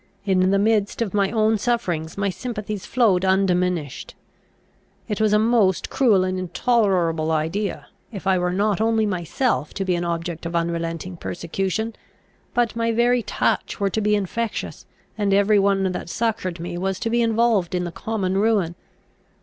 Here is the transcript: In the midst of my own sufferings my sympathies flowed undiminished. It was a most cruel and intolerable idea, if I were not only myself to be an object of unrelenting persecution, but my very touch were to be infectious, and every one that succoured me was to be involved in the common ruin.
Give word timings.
In 0.25 0.49
the 0.49 0.57
midst 0.57 1.03
of 1.03 1.13
my 1.13 1.29
own 1.29 1.59
sufferings 1.59 2.17
my 2.17 2.31
sympathies 2.31 2.87
flowed 2.87 3.23
undiminished. 3.23 4.15
It 5.07 5.21
was 5.21 5.31
a 5.31 5.37
most 5.37 5.91
cruel 5.91 6.23
and 6.23 6.39
intolerable 6.39 7.29
idea, 7.31 7.85
if 8.11 8.25
I 8.25 8.39
were 8.39 8.51
not 8.51 8.81
only 8.81 9.05
myself 9.05 9.75
to 9.75 9.85
be 9.85 9.93
an 9.93 10.03
object 10.03 10.47
of 10.47 10.55
unrelenting 10.55 11.17
persecution, 11.17 11.95
but 12.55 12.75
my 12.75 12.91
very 12.91 13.21
touch 13.21 13.79
were 13.79 13.91
to 13.91 14.01
be 14.01 14.15
infectious, 14.15 14.87
and 15.19 15.35
every 15.35 15.59
one 15.59 15.91
that 15.91 16.09
succoured 16.09 16.59
me 16.59 16.79
was 16.79 16.99
to 16.99 17.11
be 17.11 17.21
involved 17.21 17.75
in 17.75 17.83
the 17.83 17.91
common 17.91 18.39
ruin. 18.39 18.73